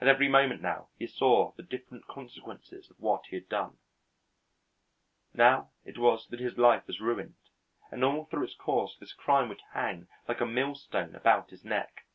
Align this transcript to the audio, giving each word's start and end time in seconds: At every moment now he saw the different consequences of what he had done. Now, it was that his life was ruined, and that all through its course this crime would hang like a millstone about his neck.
At 0.00 0.06
every 0.06 0.28
moment 0.28 0.62
now 0.62 0.90
he 0.96 1.08
saw 1.08 1.50
the 1.56 1.64
different 1.64 2.06
consequences 2.06 2.88
of 2.88 3.00
what 3.00 3.26
he 3.26 3.34
had 3.34 3.48
done. 3.48 3.78
Now, 5.34 5.72
it 5.84 5.98
was 5.98 6.28
that 6.28 6.38
his 6.38 6.56
life 6.56 6.86
was 6.86 7.00
ruined, 7.00 7.34
and 7.90 8.00
that 8.00 8.06
all 8.06 8.26
through 8.26 8.44
its 8.44 8.54
course 8.54 8.96
this 8.96 9.12
crime 9.12 9.48
would 9.48 9.62
hang 9.72 10.06
like 10.28 10.40
a 10.40 10.46
millstone 10.46 11.16
about 11.16 11.50
his 11.50 11.64
neck. 11.64 12.06